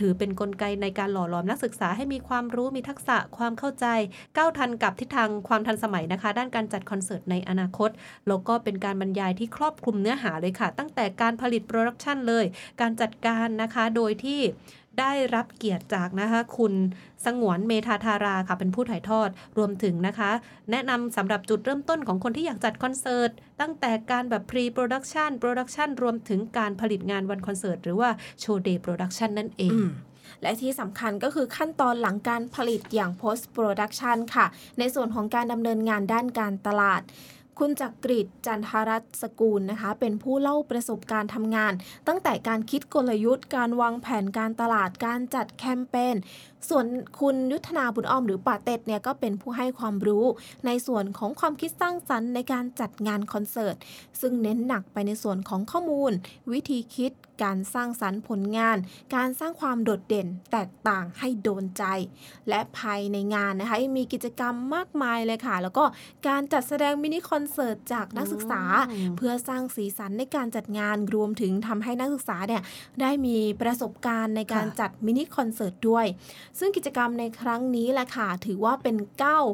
[0.00, 3.86] ถือเป็นกลไกในการหล่อหลอมนักศึกษาให้มีความรู้มีทักษะความเข้าใจ
[4.36, 7.90] ก้าวทันกับทิศทางความทันสมัยนะคะ ด้านการจัดคอนเสิร์ตในอนาคต
[8.28, 12.44] แล้วก็เป็นการบรรยายที่ครอบคลุมเนื้อหาเลยค่ะ ตั้งแต่การผลิต production เลย
[12.80, 14.40] การจัดการนะคะ โดยที่
[14.98, 16.74] ได้รับเกียรติจากนะคะคุณ
[17.24, 20.30] สงวนเมธาธาราค่ะเป็นผู้ถ่ายทอดรวมถึงนะคะ
[20.70, 28.10] แนะนำสำหรับจุดเริ่มต้นของคนที่อยากจัดคอนเสิร์ต ตั้งแต่การแบบ pre production production รวมถึงการผลิตงานวันคอนเสิร์ต หรือว่า
[28.42, 29.74] show day production นั่นเอง
[30.42, 34.46] และที่สำคัญก็คือขั้นตอนหลังการผลิตอย่าง post production ค่ะ
[34.78, 37.02] ในส่วนของการดำเนินงานด้านการตลาด
[37.64, 41.72] คุณจักกริดจันทรัตน์สกูลนะคะ เป็นผู้เล่าประสบการณ์ทำงาน
[42.08, 46.16] ตั้งแต่การคิดกลยุทธ์ การวางแผนการตลาดการจัดแคมเปญ
[46.68, 46.84] ส่วน
[47.20, 50.24] คุณยุทธนาบุญอ้อมหรือป่าเต็ดเนี่ยก็เป็นผู้ให้ความรู้
[50.66, 53.76] ในส่วนของความคิดสร้างสรรค์ในการจัดงานคอนเสิร์ต
[54.20, 56.12] ซึ่งเน้นหนักไปในส่วนของข้อมูล
[56.52, 58.76] วิธีคิด การสร้างสรรค์ผลงาน
[59.14, 61.84] การสร้างความโดดเด่นแตกต่างให้โดนใจ
[62.48, 65.84] และภายในงานนะคะมีกิจกรรมมากมายเลยค่ะ แล้วก็
[66.28, 68.62] การจัดแสดงมินิคอนเสิร์ตจากนักศึกษา
[69.16, 72.62] เพื่อสร้างสีสันในการจัดงานรวมถึงทำให้นักศึกษาเนี่ย
[73.00, 76.06] ได้มีประสบการณ์ในการจัดมินิคอนเสิร์ตด้วย
[76.58, 79.44] ซึ่งกิจกรรมในครั้งนี้แหละค่ะ ถือว่าเป็นก้าว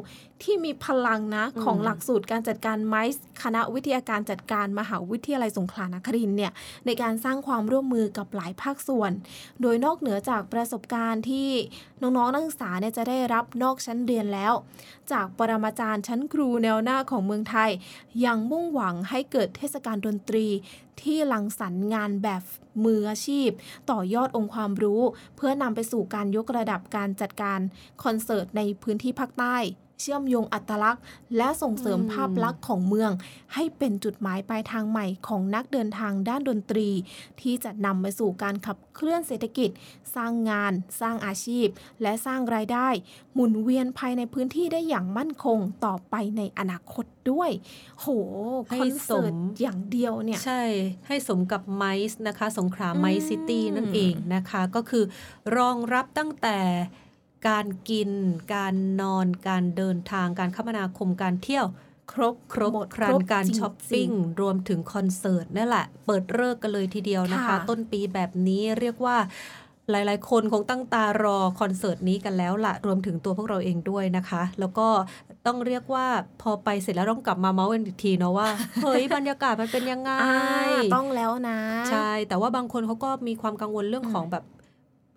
[0.43, 6.51] ที่มีพลังนะอืมของหลักสูตรการจัดการไมซ์คณะวิทยาการจัดการมหาวิทยาลัยสงขลานครินทร์เนี่ย
[6.85, 9.11] ในการสร้างความร่วมมือกับหลายภาคส่วน
[9.61, 11.49] โดยนอกเหนือจากประสบการณ์ที่
[12.01, 14.53] น้องๆนักศึกษาเนี่ยจะได้รับนอกชั้นเรียนแล้ว
[15.11, 17.69] จากปรมาจารย์ชั้นครูแนวหน้าของเมืองไทย
[18.25, 20.47] ยังมุ่งหวังให้เกิดเทศกาลดนตรี
[21.03, 22.43] ที่ลังสรรค์งานแบบ
[22.85, 23.49] มืออาชีพ
[23.91, 25.01] ต่อยอดองค์ความรู้
[25.35, 27.59] เพื่อนำไปสู่การยกระดับการจัดการ
[28.03, 29.57] คอนเสิร์ตในพื้นที่ภาคใต้
[30.01, 31.03] เชื่อมโยงอัตลักษณ์
[31.37, 33.11] และส่งเสริมอืมภาพลักษณ์ของเมือง
[33.53, 36.89] ให้เป็นจุดหมายปลายทางใหม่ของนักเดินทางด้านดนตรี
[37.41, 39.69] ที่จะนำไปสู่การขับเคลื่อนเศรษฐกิจ
[40.15, 41.67] สร้างงาน สร้างอาชีพ
[42.01, 42.87] และสร้างรายได้
[43.33, 47.49] หมุนเวียนภายในพื้นที่ได้อย่างมั่นคงต่อไปในอนาคตด้วย
[47.99, 48.07] โห
[48.69, 50.63] ให้คอนเสิร์ตสมอย่างเดียวเนี่ย ใช่
[51.07, 55.03] ให้สมกับ MICE นะคะ สงขลาอืมไมซ์ซิตี้นั่นเองนะคะ ก็คือ
[55.57, 56.57] รองรับตั้งแต่
[57.47, 58.09] การกิน
[58.55, 61.67] การนอน การเดินทาง การคมนาคม การเที่ยว
[62.11, 64.09] ครบครบหมดครันการจงๆช้อปปิ้ง
[64.41, 69.17] รวมถึงคอนเสิร์ตนั่นแหละ เปิดเลิกษ์กันเลยทีเดียวนะคะค่ะต้นปีแบบนี้เรียกว่า
[69.91, 74.87] หลายๆ คนคงตั้งตารอคอนเสิร์ตนี้กันแล้วล่ะรวมถึงตัวพวกเราเองด้วยนะคะ แล้วก็
[75.45, 76.05] ต้องเรียกว่า
[76.41, 78.47] พอไปเสร็จแล้วต้องกลับมาเมาส์กันอีกทีเนาะว่า
[78.83, 81.59] เฮ้ย บรรยากาศมันเป็นยังไงอ่าต้องแล้วนะ
[81.91, 84.43] ใช่ แต่ว่าบางคนเขาก็มีความกังวลเรื่องของแบบ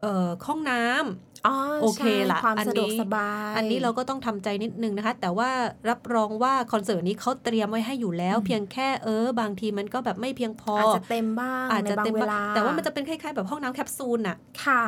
[0.03, 5.51] เอ่อห้องน้ำอ๋อโอเคใช่ล่ะความอันสะดวกนี้สบาย อันนี้เราก็ต้องทำใจนิดนึงนะคะ แต่ว่า
[5.89, 14.85] รับรองว่าคอนเสิร์ตนี้เขาเตรียมไว้ให้อยู่แล้วอืมเพียงแค่เออบางทีมันก็แบบไม่เพียงพออาอาจจะเต็มบ้างอาจในจะบางเต็มเวบ้างลาแต่ว่ามันจะเป็นคล้ายๆแบบห้องน้ำแคปซูลน่ะค่ะ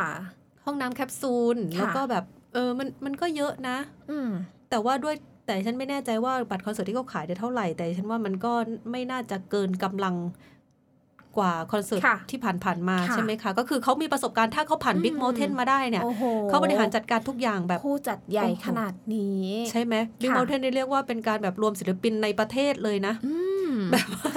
[0.64, 3.76] ห้องน้ำแคปซูลค่ะแล้วก็แบบเออมันมันก็เยอะนะ
[4.10, 4.28] อืม
[4.70, 5.14] แต่ว่าด้วย
[5.46, 8.52] แต่ฉันไม่แน่ใจว่าบัตรคอนเสิร์ตที่เขาขายได้เท่าไหร่ แต่ฉันว่ามันก็
[8.90, 10.14] ไม่น่าจะเกินกำลัง
[11.36, 23.34] กว่าคอนเสิร์ตค่ะที่ผ่านๆมาค่ะใช่ไหมคะ ก็คือเขามีประสบการณ์ถ้าเขาผ่านอืมบิ๊ก u ม t เทนมาได้เนี่ยโอ้โหเขาบริหารจัดการทุกอย่างแบบผู้จัดใหญ่โอ้โหขนาดนี้ ใช่ไหมบิ๊กค่ะเม t เทนนี่เรียกว่าเป็นการแบบรวมศิลปินในประเทศเลยนะอื
[23.68, 24.32] มแบบว่า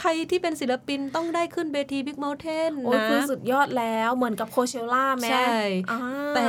[0.00, 5.52] ใครที่เป็นศิลปินต้องได้ขึ้นเวทีบิ๊ก u ม t เทนโอ้ยนะคือสุดยอดแล้วเหมือนกับ Coachella ไหมใช่
[5.90, 5.98] อ่า
[6.34, 6.46] แต่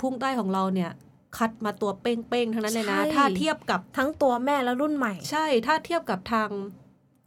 [0.00, 0.90] พุ่งใต้ของเราเนี่ย
[1.38, 6.48] คัดมาตัวเป้งๆทั้งนั้นเลยนะใช่ถ้าเทียบกับทั้งตัวแม่และรุ่นใหม่ ใช่ ถ้าเทียบกับทาง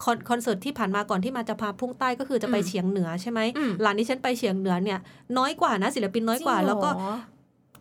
[0.04, 5.00] คอนคอนเสิร์ตที่ผ่านมาก่อนที่มาจะพาพุ่งใต้ก็คือจะไปอืมเฉียงเหนือใช่ไหมอืมหลานนี้ฉันไปเฉียงเหนือเนี่ย
[5.38, 6.90] น้อยกว่านะศิลปินน้อยกว่าจริงเหรอแล้วก็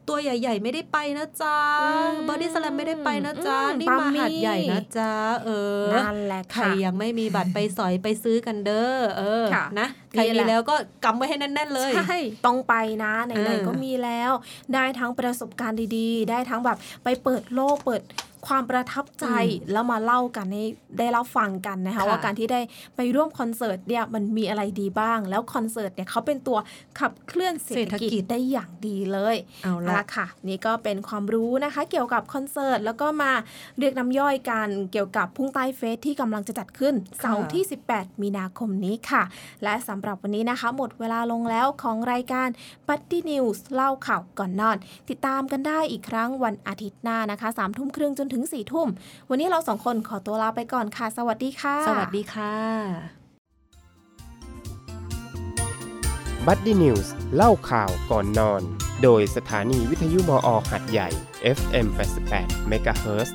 [0.09, 5.13] ตัวใหญ่ ๆ ไม่ได้ไปนะจ๊ะอืมบอดี้สแลมไม่ได้ไปนะจ๊ะอืมนี่ปาล์มมี่หาดใหญ่นะจ๊ะ
[5.45, 5.51] เอ
[5.83, 10.75] อนั่นแหละใครค่ะยังไม่มีบัตรไปสอยไปซื้อกันเด้อเออค่ะนะ ใครนี่แหมีละแล้วก็
[11.05, 12.75] กำไว้ให้แน่นๆเลยใช่ต้องไป
[13.05, 14.33] นะไหเอนอๆก็มีแล้ว
[14.75, 18.03] ได้ทั้งประสบการณ์ดีๆ ได้ทั้งแบบไปเปิดโลกเปิด
[18.47, 20.65] ความประทับใจอืมแล้วมาเล่ากันให้
[20.99, 22.61] ได้เล่าฟังกันนะคะค่ะว่าการที่ได้
[22.97, 26.59] ไปร่วมคอนเสิร์ตเนี่ยมันมีอะไรดีบ้าง แล้วคอนเสิร์ตเนี่ยเขาเป็นตัว
[26.99, 33.33] ขับเคลื่อนเศรษฐกิจได้อย่างดีเลยเอาเอาละละค่ะ นี่ก็เป็นความรู้นะคะ เกี่ยวกับคอนเสิร์ตแล้วก็มา
[33.79, 39.23] เรียกน้ำย่อยกันเกี่ยวกับพุ่งใต้ Fest ที่กำลังจะจัดขึ้นเสาร์ที่ 18 มีนาคมนี้ค่ะ
[39.65, 42.49] และสำหรับวันนี้นะคะ หมดเวลาลงแล้วของรายการ
[42.89, 44.77] Buddy News เล่าข่าวก่อนนอน
[45.11, 48.89] ติดตามกันได้อีกครั้งวันอาทิตย์หน้านะคะสามทุ่มครึ่งจนถึงสี่ทุ่ม
[49.31, 52.55] วันนี้เราสองคนขอตัวลาไปก่อนค่ะ สวัสดีค่ะ สวัสดีค่ะ
[56.47, 58.63] Buddy News เล่าข่าวก่อนนอน
[59.03, 61.09] โดยสถานีวิทยุมอหัดใหญ่
[61.57, 61.87] FM
[62.29, 63.31] 88 MHz